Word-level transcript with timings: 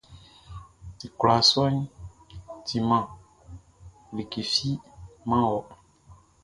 I 1.05 1.07
kwlaa 1.17 1.41
sɔʼn 1.51 1.75
timan 2.65 3.05
like 4.15 4.35
fi 4.53 4.69
man 5.27 5.43
wɔ. 5.51 5.59